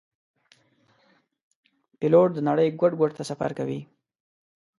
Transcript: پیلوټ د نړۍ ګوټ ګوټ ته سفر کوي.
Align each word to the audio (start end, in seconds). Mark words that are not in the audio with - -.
پیلوټ 1.99 2.29
د 2.35 2.39
نړۍ 2.49 2.67
ګوټ 2.79 2.93
ګوټ 2.99 3.11
ته 3.17 3.23
سفر 3.31 3.51
کوي. 3.59 3.79